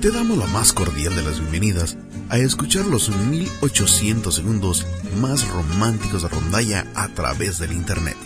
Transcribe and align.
Te 0.00 0.10
damos 0.10 0.36
la 0.36 0.46
más 0.46 0.74
cordial 0.74 1.16
de 1.16 1.22
las 1.22 1.40
bienvenidas 1.40 1.96
a 2.28 2.36
escuchar 2.36 2.84
los 2.84 3.08
1800 3.08 4.34
segundos 4.34 4.86
más 5.20 5.48
románticos 5.48 6.22
de 6.22 6.28
rondalla 6.28 6.86
a 6.94 7.08
través 7.08 7.58
del 7.58 7.72
Internet. 7.72 8.16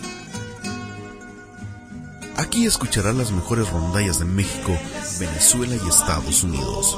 Aquí 2.35 2.65
escucharás 2.65 3.15
las 3.15 3.31
mejores 3.31 3.69
rondallas 3.69 4.19
de 4.19 4.25
México, 4.25 4.77
Venezuela 5.19 5.75
y 5.75 5.87
Estados 5.87 6.43
Unidos. 6.43 6.97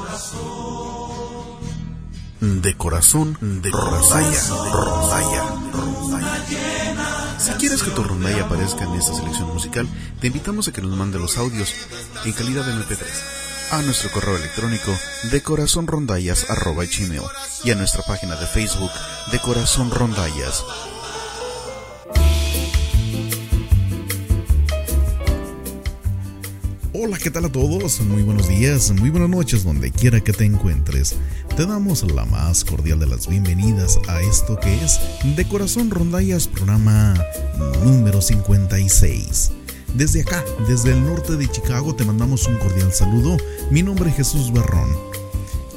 De 2.40 2.76
corazón, 2.76 3.38
de 3.40 3.70
rondalla, 3.70 4.40
rondalla, 4.72 5.42
rondalla. 5.72 7.38
Si 7.38 7.52
quieres 7.52 7.82
que 7.82 7.92
tu 7.92 8.02
rondalla 8.02 8.46
aparezca 8.46 8.84
en 8.84 8.94
esta 8.94 9.14
selección 9.14 9.54
musical, 9.54 9.86
te 10.20 10.26
invitamos 10.26 10.66
a 10.66 10.72
que 10.72 10.82
nos 10.82 10.96
mande 10.96 11.20
los 11.20 11.38
audios 11.38 11.72
en 12.24 12.32
calidad 12.32 12.66
de 12.66 12.72
MP3 12.72 13.43
a 13.70 13.82
nuestro 13.82 14.10
correo 14.10 14.36
electrónico 14.36 14.96
de 15.30 15.40
gmail 15.40 17.22
y 17.64 17.70
a 17.70 17.74
nuestra 17.74 18.02
página 18.02 18.36
de 18.36 18.46
Facebook 18.46 18.90
de 19.32 19.38
Corazón 19.38 19.90
Rondallas. 19.90 20.64
Hola, 26.92 27.18
¿qué 27.18 27.30
tal 27.30 27.46
a 27.46 27.52
todos? 27.52 28.00
Muy 28.00 28.22
buenos 28.22 28.48
días, 28.48 28.90
muy 28.92 29.10
buenas 29.10 29.28
noches, 29.28 29.64
donde 29.64 29.90
quiera 29.90 30.20
que 30.20 30.32
te 30.32 30.44
encuentres. 30.44 31.16
Te 31.56 31.66
damos 31.66 32.02
la 32.12 32.24
más 32.24 32.64
cordial 32.64 33.00
de 33.00 33.06
las 33.06 33.26
bienvenidas 33.26 33.98
a 34.08 34.20
esto 34.22 34.58
que 34.58 34.74
es 34.82 35.00
De 35.36 35.46
Corazón 35.46 35.90
Rondallas, 35.90 36.48
programa 36.48 37.14
número 37.84 38.22
56. 38.22 39.63
Desde 39.94 40.22
acá, 40.22 40.44
desde 40.66 40.90
el 40.90 41.04
norte 41.04 41.36
de 41.36 41.48
Chicago, 41.48 41.94
te 41.94 42.04
mandamos 42.04 42.48
un 42.48 42.56
cordial 42.58 42.92
saludo. 42.92 43.36
Mi 43.70 43.80
nombre 43.80 44.10
es 44.10 44.16
Jesús 44.16 44.52
Barrón. 44.52 44.90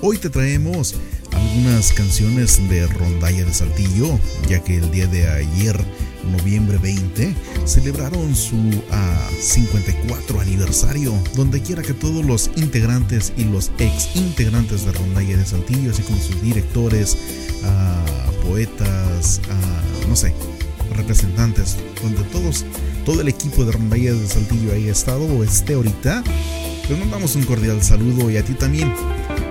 Hoy 0.02 0.18
te 0.18 0.32
traemos 0.32 0.96
algunas 1.32 1.94
canciones 1.94 2.68
de 2.68 2.88
Rondalla 2.88 3.46
de 3.46 3.54
Saltillo, 3.54 4.20
ya 4.50 4.64
que 4.64 4.78
el 4.78 4.90
día 4.90 5.06
de 5.06 5.30
ayer, 5.30 5.80
noviembre 6.32 6.80
20, 6.80 7.36
celebraron 7.66 8.36
su 8.36 8.58
54 9.40 10.40
aniversario, 10.40 11.14
donde 11.36 11.62
quiera 11.62 11.84
que 11.84 11.94
todos 11.94 12.26
los 12.26 12.50
integrantes 12.56 13.34
y 13.38 13.44
los 13.44 13.70
ex 13.78 14.16
integrantes 14.16 14.84
de 14.84 14.94
Rondalla 14.94 15.38
de 15.38 15.46
Saltillo, 15.46 15.92
así 15.92 16.02
como 16.02 16.20
sus 16.20 16.42
directores, 16.42 17.18
poetas, 18.44 19.42
no 20.10 20.16
sé, 20.16 20.34
representantes, 20.96 21.78
donde 22.02 22.24
todos 22.32 22.66
todo 23.08 23.22
el 23.22 23.30
equipo 23.30 23.64
de 23.64 23.72
Rondallas 23.72 24.20
de 24.20 24.28
Saltillo 24.28 24.74
haya 24.74 24.92
estado 24.92 25.24
o 25.24 25.42
esté 25.42 25.76
ahorita, 25.76 26.26
les 26.90 27.00
mandamos 27.00 27.38
un 27.38 27.46
cordial 27.46 27.82
saludo 27.82 28.30
y 28.30 28.36
a 28.36 28.44
ti 28.44 28.54
también. 28.54 28.94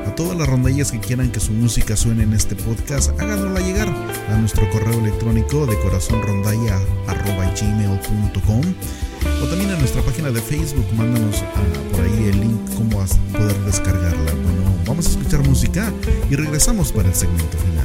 A 0.06 0.14
todas 0.14 0.36
las 0.36 0.46
rondallas 0.46 0.92
que 0.92 1.00
quieran 1.00 1.32
que 1.32 1.40
su 1.40 1.52
música 1.52 1.96
suene 1.96 2.24
en 2.24 2.34
este 2.34 2.54
podcast, 2.54 3.18
háganosla 3.18 3.60
llegar 3.60 3.88
a 3.88 4.36
nuestro 4.36 4.68
correo 4.68 4.98
electrónico 4.98 5.64
de 5.64 5.80
corazonrondalla.gmail.com 5.80 8.60
o 9.42 9.46
también 9.46 9.70
a 9.70 9.78
nuestra 9.78 10.02
página 10.02 10.30
de 10.30 10.42
Facebook, 10.42 10.84
mándanos 10.94 11.36
ah, 11.36 11.62
por 11.92 12.04
ahí 12.04 12.28
el 12.28 12.38
link 12.38 12.60
cómo 12.76 13.02
poder 13.32 13.58
descargarla. 13.64 14.32
Bueno, 14.32 14.64
vamos 14.84 15.06
a 15.06 15.10
escuchar 15.12 15.42
música 15.48 15.90
y 16.30 16.36
regresamos 16.36 16.92
para 16.92 17.08
el 17.08 17.14
segmento 17.14 17.56
final. 17.56 17.75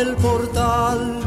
Cruzan 0.00 0.08
el 0.08 0.16
portal. 0.16 1.20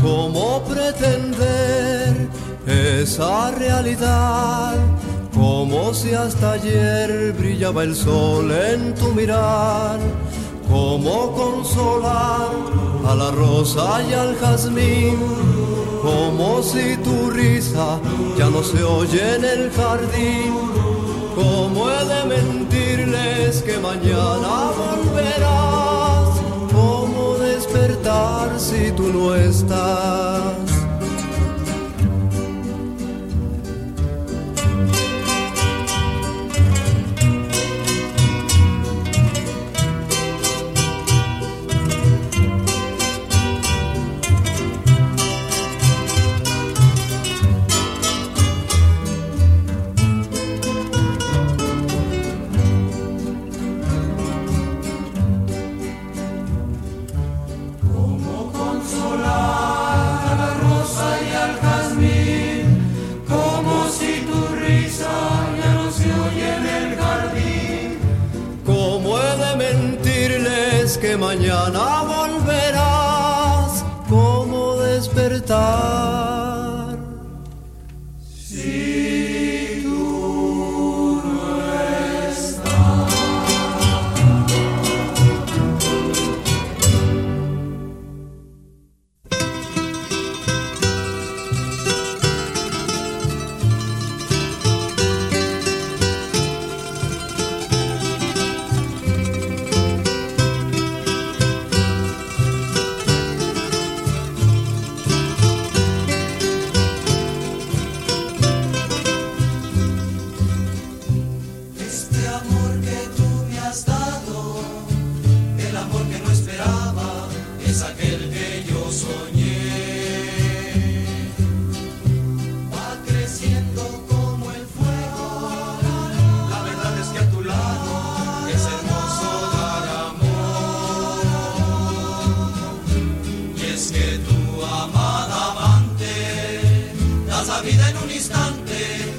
¿Cómo 0.00 0.62
pretender 0.64 2.28
esa 2.66 3.50
realidad? 3.52 4.74
Como 5.34 5.94
si 5.94 6.14
hasta 6.14 6.52
ayer 6.52 7.32
brillaba 7.32 7.82
el 7.82 7.94
sol 7.94 8.50
en 8.50 8.94
tu 8.94 9.12
mirar. 9.12 9.98
¿Cómo 10.68 11.32
consolar 11.32 12.50
a 13.06 13.14
la 13.14 13.30
rosa 13.30 14.02
y 14.08 14.12
al 14.14 14.36
jazmín? 14.36 15.18
Como 16.02 16.62
si 16.62 16.96
tu 16.98 17.30
risa 17.30 17.98
ya 18.36 18.50
no 18.50 18.62
se 18.62 18.82
oye 18.82 19.36
en 19.36 19.44
el 19.44 19.70
jardín. 19.70 20.54
¿Cómo 21.34 21.90
he 21.90 22.04
de 22.04 22.24
mentirles 22.36 23.62
que 23.62 23.78
mañana 23.78 24.70
volverás? 24.78 25.83
Si 28.58 28.90
tú 28.92 29.12
no 29.12 29.34
estás. 29.34 30.73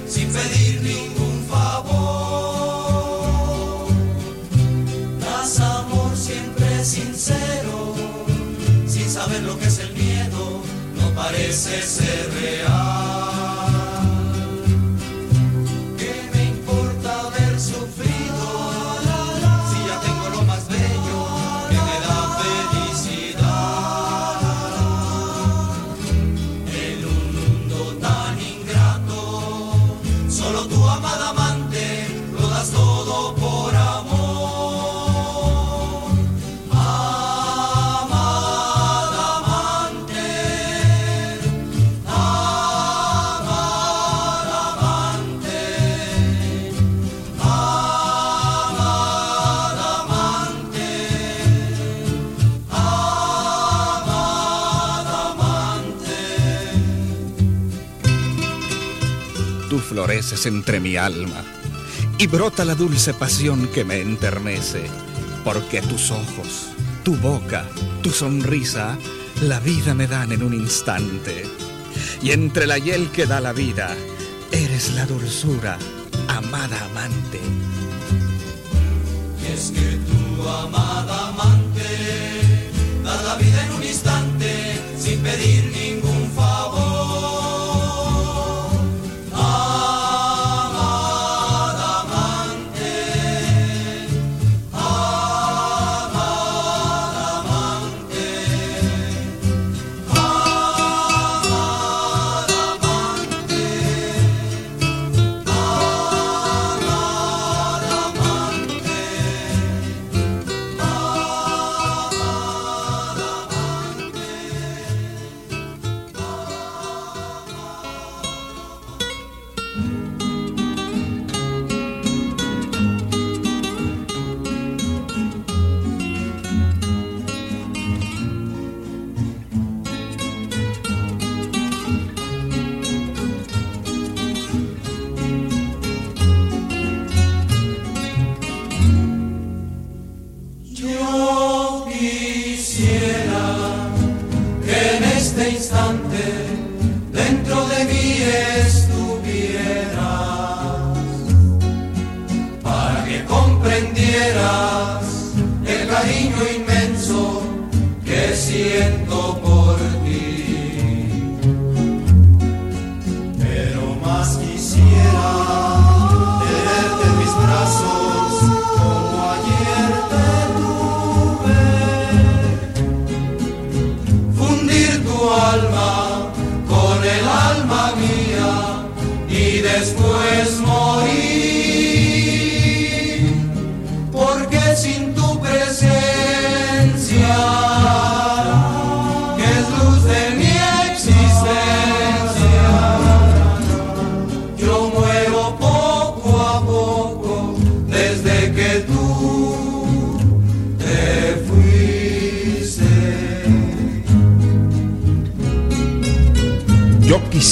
Sin 0.07 0.31
pedir 0.31 0.81
ningún 0.81 1.45
favor. 1.49 1.87
Das 5.19 5.59
amor 5.59 6.15
siempre 6.15 6.83
sincero, 6.83 7.95
sin 8.87 9.09
saber 9.09 9.41
lo 9.43 9.57
que 9.57 9.65
es 9.65 9.79
el 9.79 9.93
miedo, 9.93 10.61
no 10.99 11.09
parece 11.15 11.81
ser 11.81 12.31
real. 12.41 13.04
Entre 60.33 60.79
mi 60.79 60.97
alma 60.97 61.43
y 62.17 62.25
brota 62.27 62.65
la 62.65 62.73
dulce 62.73 63.13
pasión 63.13 63.67
que 63.67 63.83
me 63.83 64.01
enternece, 64.01 64.87
porque 65.43 65.81
tus 65.81 66.09
ojos, 66.09 66.71
tu 67.03 67.15
boca, 67.17 67.65
tu 68.01 68.09
sonrisa, 68.09 68.97
la 69.43 69.59
vida 69.59 69.93
me 69.93 70.07
dan 70.07 70.31
en 70.31 70.41
un 70.41 70.53
instante. 70.53 71.43
Y 72.23 72.31
entre 72.31 72.65
la 72.65 72.79
hiel 72.79 73.11
que 73.11 73.27
da 73.27 73.39
la 73.39 73.53
vida, 73.53 73.95
eres 74.51 74.95
la 74.95 75.05
dulzura, 75.05 75.77
amada 76.27 76.85
amante. 76.85 77.39
Es 79.53 79.71
que 79.71 79.99
tu 80.07 80.49
amada 80.49 81.29
amante 81.29 81.83
da 83.03 83.21
la 83.21 83.35
vida 83.35 83.63
en 83.65 83.71
un 83.73 83.83
instante 83.83 84.81
sin 84.97 85.19
pedir 85.19 85.65
ningún 85.65 85.94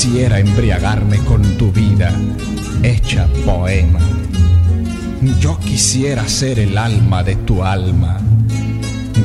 quisiera 0.03 0.37
embriagarme 0.37 1.17
con 1.19 1.41
tu 1.57 1.71
vida 1.71 2.11
hecha 2.83 3.25
poema. 3.45 4.01
Yo 5.39 5.57
quisiera 5.59 6.27
ser 6.27 6.59
el 6.59 6.77
alma 6.77 7.23
de 7.23 7.37
tu 7.37 7.63
alma. 7.63 8.19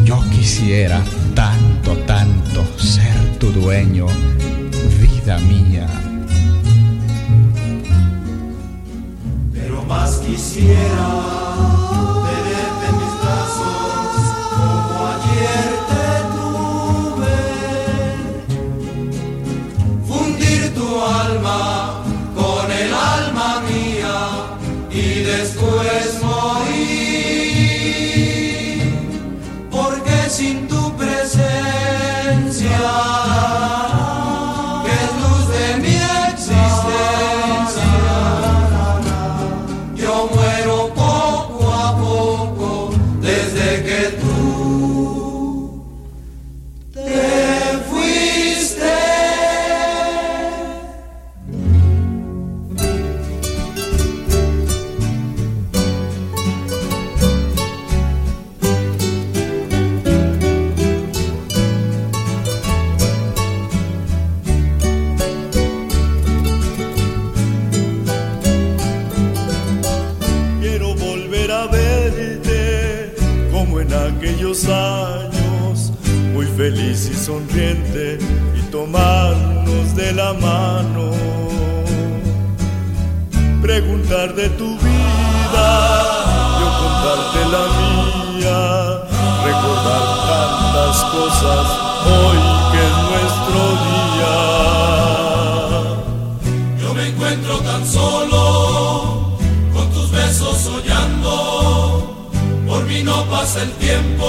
Yo 0.05 0.23
quisiera 0.31 1.03
tanto, 1.35 1.97
tanto 2.07 2.65
ser 2.79 3.39
tu 3.41 3.51
dueño, 3.51 4.07
vida 5.01 5.41
mía. 5.41 5.89
Pero 9.53 9.83
más 9.83 10.19
quisiera 10.19 12.18
feliz 25.59 26.18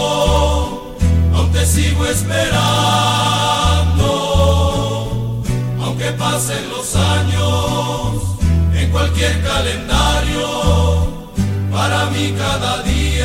tiempo, 0.09 0.97
aún 1.33 1.51
te 1.51 1.65
sigo 1.65 2.05
esperando, 2.05 2.61
aunque 5.81 6.11
pasen 6.13 6.69
los 6.69 6.95
años 6.95 8.37
en 8.73 8.91
cualquier 8.91 9.41
calendario, 9.43 11.07
para 11.71 12.05
mí 12.07 12.33
cada 12.37 12.83
día. 12.83 13.18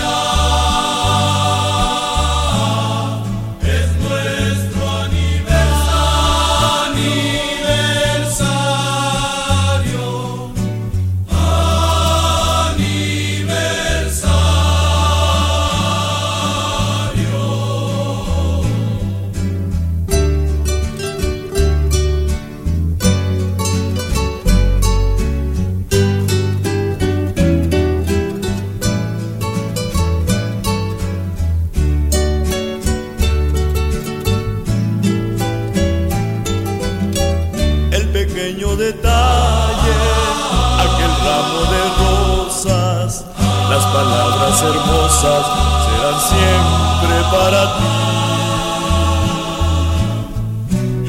Hermosas 45.24 45.86
serán 45.86 46.20
siempre 46.20 47.16
para 47.32 47.62
ti. 47.76 47.84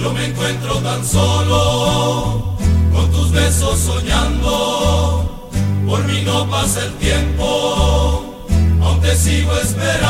Yo 0.01 0.07
me 0.13 0.25
encuentro 0.25 0.75
tan 0.75 1.05
solo 1.05 2.55
con 2.93 3.11
tus 3.11 3.31
besos 3.31 3.79
soñando, 3.79 5.49
por 5.87 6.03
mí 6.05 6.21
no 6.25 6.49
pasa 6.49 6.83
el 6.85 6.93
tiempo, 6.95 8.35
aún 8.81 9.01
te 9.01 9.15
sigo 9.15 9.53
esperando, 9.57 10.01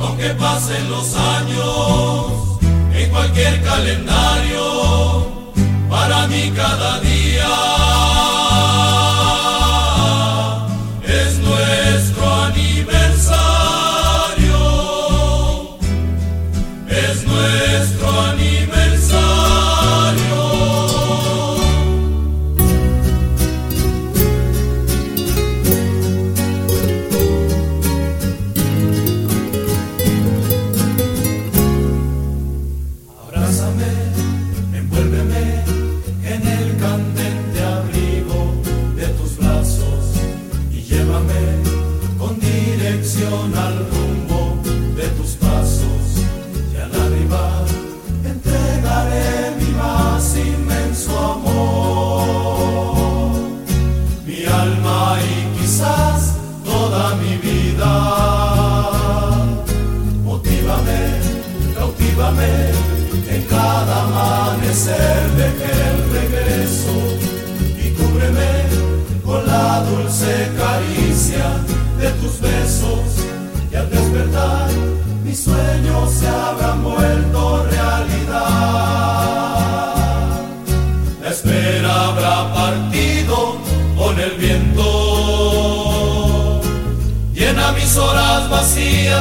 aunque 0.00 0.30
pasen 0.30 0.90
los 0.90 1.14
años 1.16 2.58
en 2.94 3.10
cualquier 3.10 3.62
calendario, 3.62 5.26
para 5.88 6.26
mí 6.28 6.52
cada 6.54 7.00
día. 7.00 7.15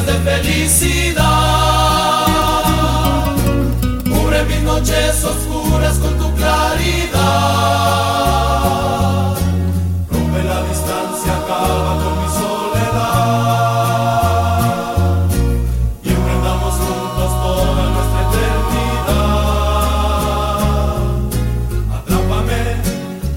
De 0.03 0.13
felicidad. 0.13 1.23
Cubre 4.03 4.43
mis 4.43 4.61
noches 4.63 5.23
oscuras 5.23 5.97
con 5.99 6.17
tu 6.17 6.33
claridad. 6.35 7.15
Rompe 10.11 10.43
la 10.43 10.63
distancia, 10.63 11.37
acaba 11.37 11.97
con 12.03 12.13
mi 12.21 12.27
soledad. 12.41 13.69
Y 16.03 16.09
emprendamos 16.09 16.73
juntos 16.73 17.31
toda 17.43 17.83
nuestra 17.95 18.19
eternidad. 18.27 19.15
Atrápame, 21.95 22.61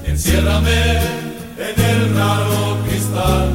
enciérrame 0.07 0.81
en 1.57 1.75
el 1.81 1.99
raro 2.17 2.77
cristal 2.85 3.48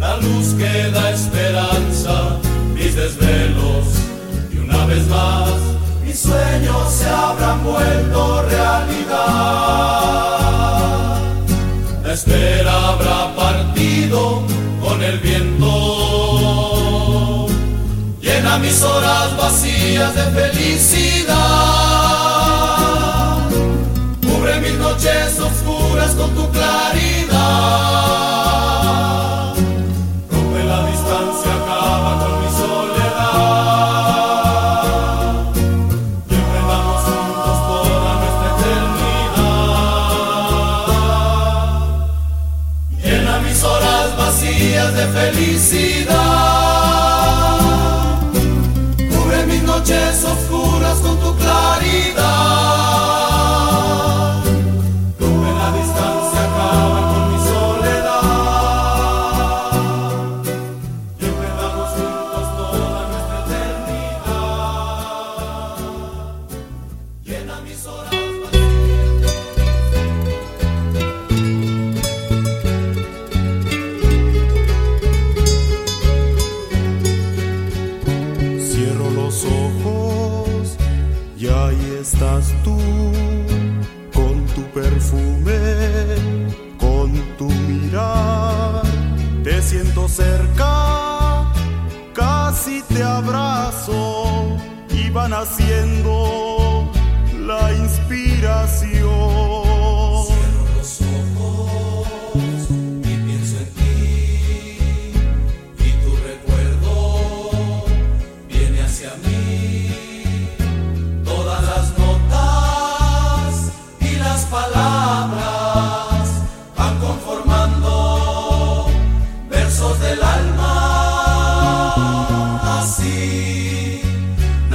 la 0.00 0.16
luz 0.18 0.54
que 0.58 0.90
da 0.90 1.10
esperanza, 1.10 2.38
mis 2.74 2.94
desvelos 2.94 3.86
y 4.52 4.58
una 4.58 4.84
vez 4.86 5.06
más 5.08 5.50
mis 6.04 6.18
sueños 6.18 6.92
se 6.92 7.08
habrán 7.08 7.64
vuelto 7.64 8.42
realidad. 8.42 9.14
La 12.04 12.12
espera 12.12 12.88
habrá 12.90 13.34
partido 13.34 14.42
con 14.80 15.02
el 15.02 15.18
viento, 15.18 15.66
llena 18.20 18.58
mis 18.58 18.82
horas 18.82 19.36
vacías 19.36 20.14
de 20.14 20.22
felicidad, 20.38 21.34
cubre 24.22 24.60
mis 24.60 24.74
noches 24.74 25.40
oscuras 25.40 26.12
con 26.12 26.30
tu 26.34 26.48
claridad. 26.50 27.13
Felicidad. 45.34 45.83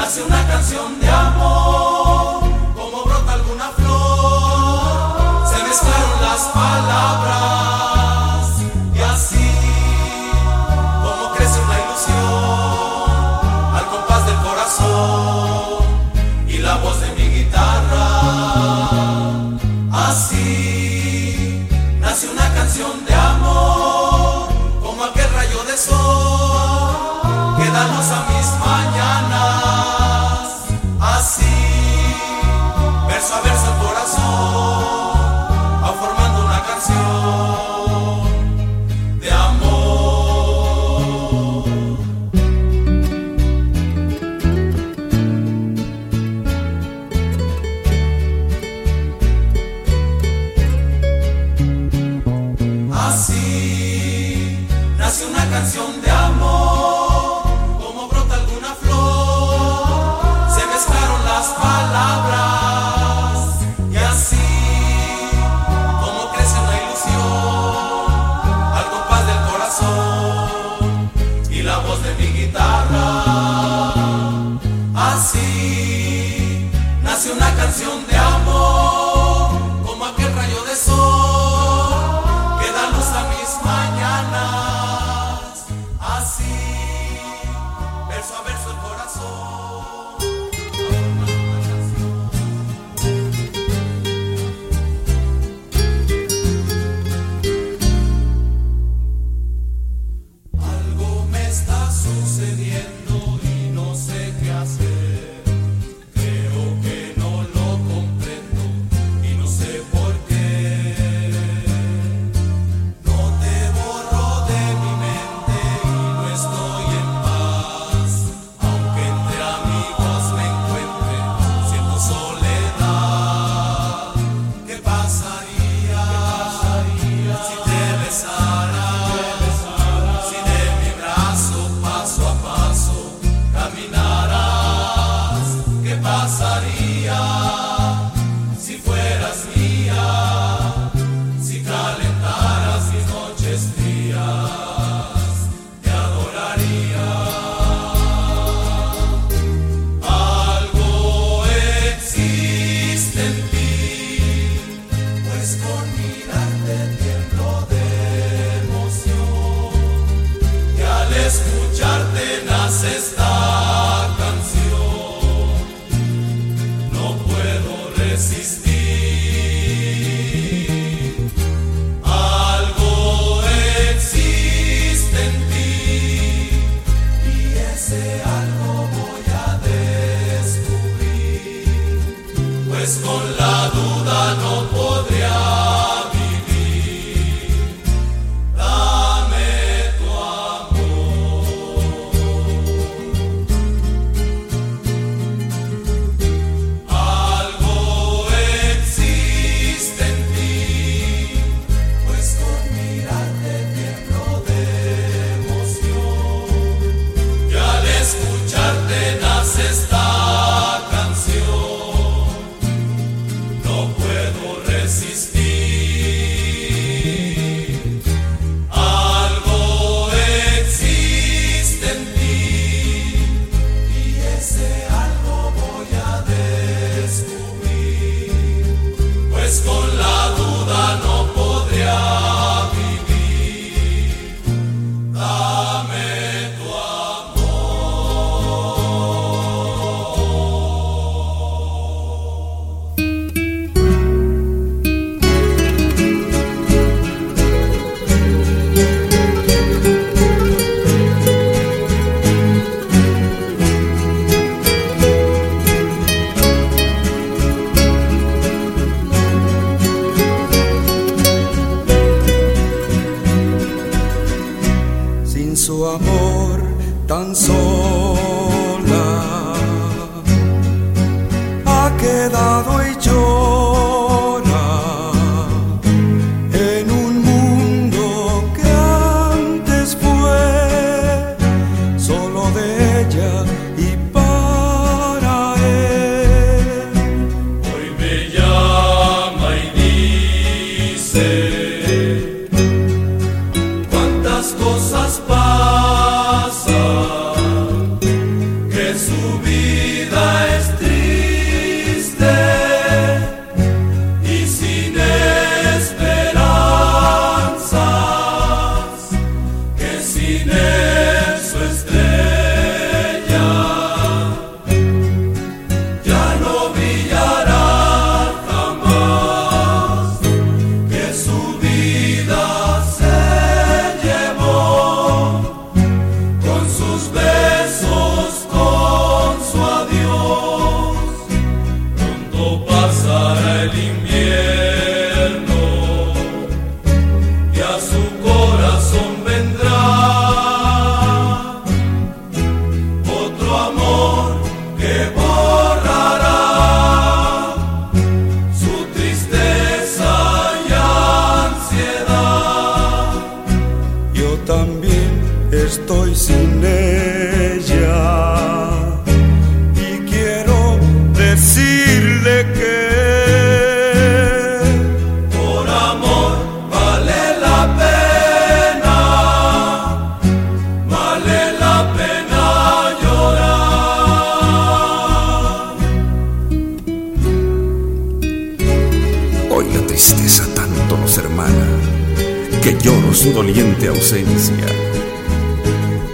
Su 0.09 0.23
amor 0.23 0.47
tan 0.47 0.63
sola. 0.63 1.68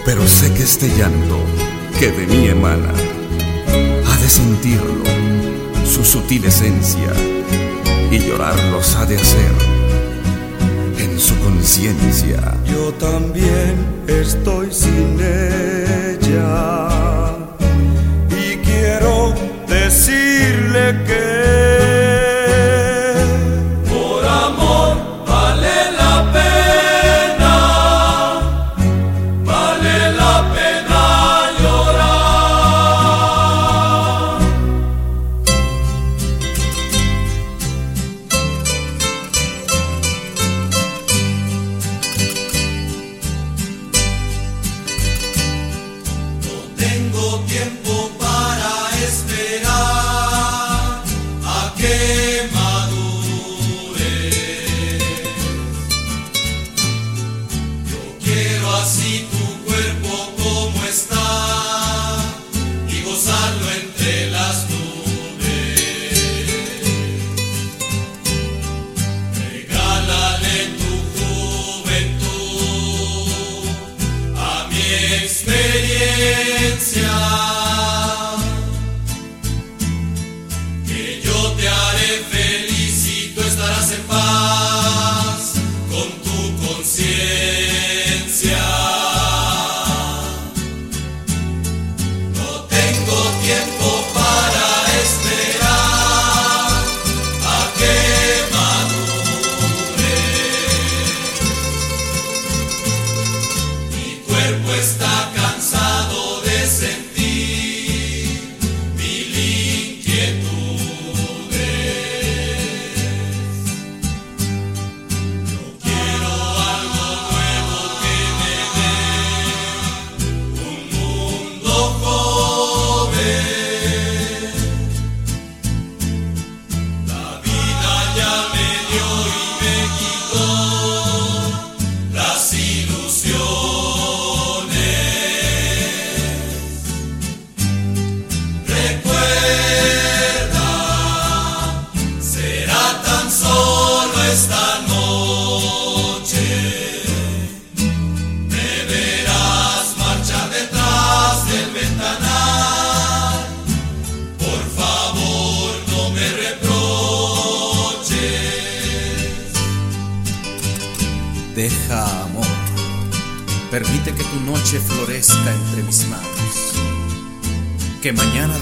Pero 0.05 0.27
sé 0.27 0.53
que 0.53 0.63
este 0.63 0.87
llanto 0.89 1.43
que 1.99 2.11
de 2.11 2.27
mí 2.27 2.47
emana 2.47 2.93
ha 4.07 4.17
de 4.21 4.29
sentirlo, 4.29 5.03
su 5.83 6.05
sutil 6.05 6.45
esencia, 6.45 7.11
y 8.11 8.19
llorarlos 8.19 8.95
ha 8.95 9.05
de 9.05 9.15
hacer 9.15 9.51
en 10.99 11.19
su 11.19 11.35
conciencia. 11.39 12.55
Yo 12.65 12.93
también 12.93 14.03
estoy 14.07 14.71
sin 14.71 15.19
ella 15.19 16.87
y 18.29 18.57
quiero 18.57 19.33
decirle 19.67 21.03
que 21.07 21.74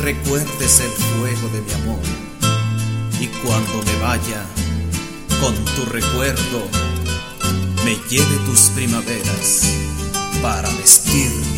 recuerdes 0.04 0.82
el 0.82 0.90
fuego 0.90 1.48
de 1.54 1.62
mi 1.62 1.72
amor. 1.72 2.00
Y 3.22 3.28
cuando 3.42 3.82
me 3.86 4.00
vaya, 4.02 4.44
con 5.40 5.56
tu 5.76 5.86
recuerdo, 5.86 6.68
me 7.86 7.96
lleve 8.10 8.36
tus 8.46 8.70
primaveras 8.76 9.64
para 10.42 10.70
vestirme. 10.72 11.53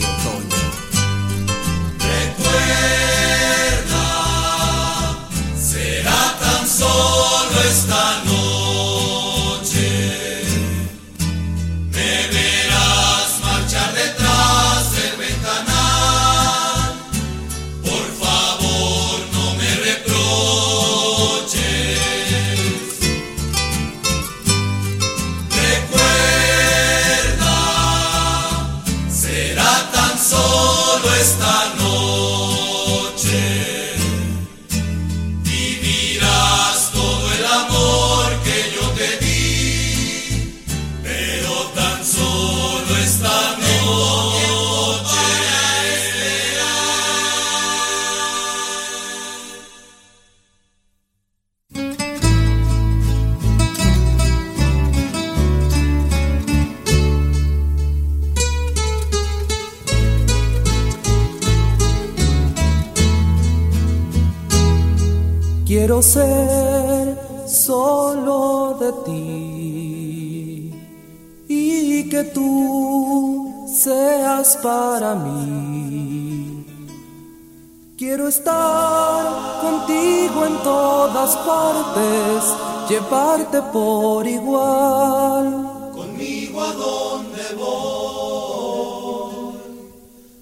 Quiero 77.97 78.27
estar 78.27 79.61
contigo 79.61 80.45
en 80.45 80.57
todas 80.63 81.37
partes, 81.37 82.43
llevarte 82.89 83.61
por 83.71 84.27
igual. 84.27 85.91
Conmigo 85.93 86.61
a 86.61 86.73
donde 86.73 87.55
voy, 87.57 89.33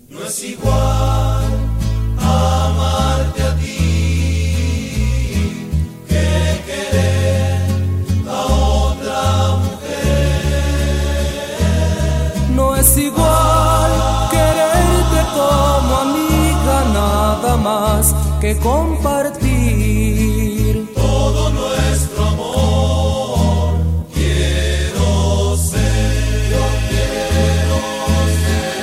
no 0.10 0.24
es 0.26 0.44
igual. 0.44 1.23
que 18.44 18.54
compartir. 18.58 19.54
Todo 20.94 21.50
nuestro 21.52 22.26
amor 22.26 23.76
quiero 24.14 25.56
ser, 25.56 26.52
yo 26.52 26.64
quiero 26.90 27.78
ser. 28.42 28.74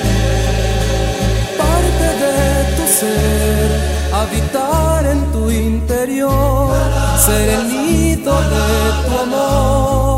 Parte 1.61 2.07
de 2.23 2.41
tu 2.75 2.85
ser, 2.99 3.69
habitar 4.21 5.01
en 5.05 5.19
tu 5.31 5.43
interior, 5.51 6.73
ser 7.23 7.47
el 7.49 7.63
nido 7.69 8.33
de 8.53 8.69
tu 9.05 9.13
amor. 9.19 10.10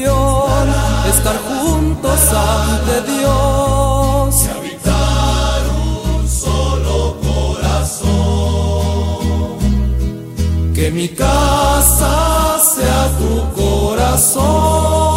estar 0.00 1.36
juntos 1.48 2.20
ante 2.32 3.12
Dios. 3.12 4.46
habitar 4.56 5.62
un 5.84 6.28
solo 6.28 7.16
corazón. 7.20 8.08
Que 10.74 10.90
mi 10.90 11.08
casa 11.08 12.58
sea 12.74 13.10
tu 13.18 13.52
corazón. 13.60 15.11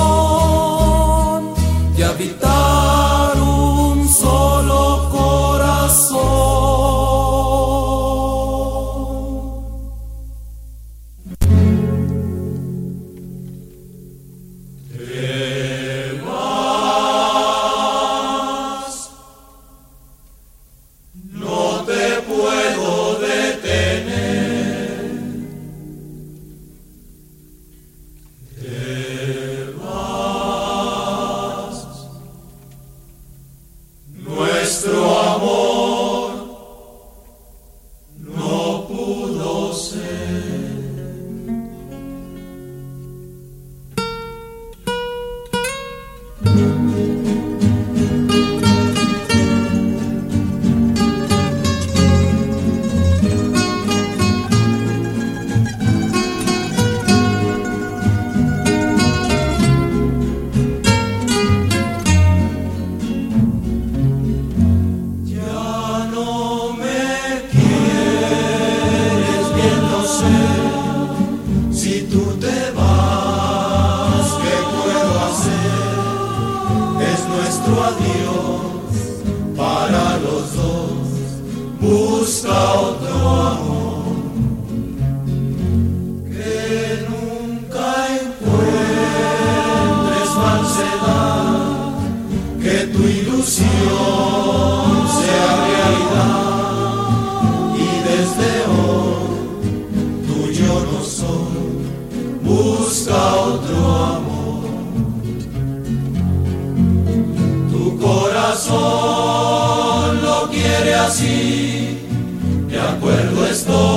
estoy. 113.55 113.94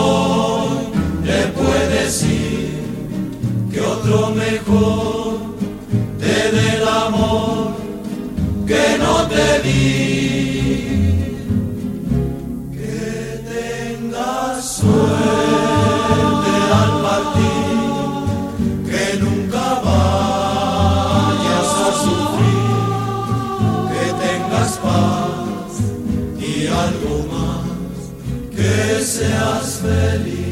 seas 29.19 29.81
feliz. 29.83 30.47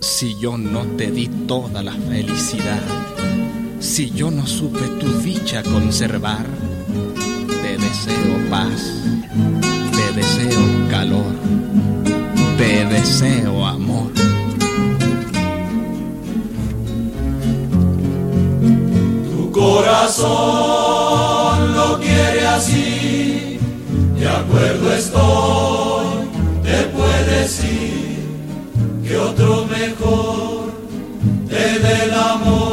Si 0.00 0.36
yo 0.38 0.56
no 0.58 0.82
te 0.98 1.10
di 1.10 1.28
toda 1.46 1.82
la 1.82 1.92
felicidad, 1.92 2.82
si 3.80 4.10
yo 4.10 4.30
no 4.30 4.46
supe 4.46 4.86
tu 5.00 5.08
dicha 5.20 5.62
conservar, 5.62 6.46
te 7.62 7.78
deseo 7.78 8.34
paz, 8.50 8.80
te 9.96 10.06
deseo 10.20 10.62
calor, 10.90 11.34
te 12.58 12.84
deseo 12.84 13.66
amor. 13.66 14.12
Tu 19.30 19.50
corazón 19.52 20.94
lo 21.74 21.98
quiere 21.98 22.46
así 22.46 23.11
de 24.22 24.28
acuerdo 24.28 24.92
estoy, 24.92 26.06
te 26.62 26.82
puedes 26.96 27.64
ir, 27.64 28.22
que 29.02 29.16
otro 29.18 29.66
mejor 29.66 30.70
te 31.48 31.80
dé 31.80 32.04
el 32.04 32.14
amor 32.14 32.71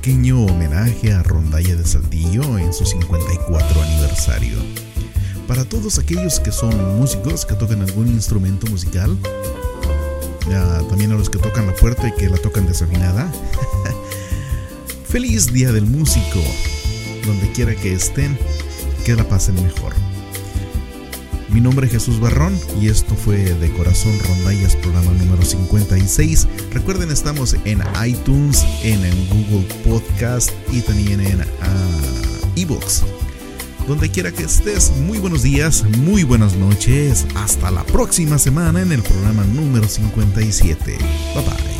pequeño 0.00 0.46
homenaje 0.46 1.12
a 1.12 1.22
Rondalla 1.22 1.76
de 1.76 1.84
Saltillo 1.84 2.56
en 2.56 2.72
su 2.72 2.86
54 2.86 3.82
aniversario. 3.82 4.56
Para 5.46 5.66
todos 5.66 5.98
aquellos 5.98 6.40
que 6.40 6.52
son 6.52 6.96
músicos, 6.96 7.44
que 7.44 7.54
tocan 7.54 7.82
algún 7.82 8.08
instrumento 8.08 8.66
musical, 8.68 9.14
ah, 10.54 10.80
también 10.88 11.12
a 11.12 11.16
los 11.16 11.28
que 11.28 11.36
tocan 11.36 11.66
la 11.66 11.74
puerta 11.74 12.08
y 12.08 12.14
que 12.14 12.30
la 12.30 12.38
tocan 12.38 12.66
desafinada, 12.66 13.30
feliz 15.06 15.52
Día 15.52 15.70
del 15.70 15.84
Músico, 15.84 16.40
donde 17.26 17.52
quiera 17.52 17.74
que 17.74 17.92
estén, 17.92 18.38
que 19.04 19.14
la 19.14 19.28
pasen 19.28 19.56
mejor. 19.56 19.99
Mi 21.52 21.60
nombre 21.60 21.86
es 21.86 21.92
Jesús 21.92 22.20
Barrón 22.20 22.56
y 22.80 22.88
esto 22.88 23.16
fue 23.16 23.38
De 23.38 23.70
Corazón 23.72 24.12
Rondallas, 24.28 24.76
programa 24.76 25.12
número 25.12 25.42
56. 25.42 26.46
Recuerden, 26.72 27.10
estamos 27.10 27.56
en 27.64 27.82
iTunes, 28.06 28.64
en, 28.84 29.00
Google 29.28 29.66
Podcast 29.84 30.50
y 30.70 30.80
también 30.80 31.20
en 31.20 31.40
uh, 31.40 31.44
eBooks. 32.54 33.02
Donde 33.88 34.10
quiera 34.10 34.30
que 34.30 34.44
estés, 34.44 34.92
muy 34.98 35.18
buenos 35.18 35.42
días, 35.42 35.84
muy 35.98 36.22
buenas 36.22 36.54
noches. 36.54 37.26
Hasta 37.34 37.72
la 37.72 37.82
próxima 37.84 38.38
semana 38.38 38.82
en 38.82 38.92
el 38.92 39.02
programa 39.02 39.44
número 39.44 39.88
57. 39.88 40.98
Bye 41.34 41.44
bye. 41.44 41.79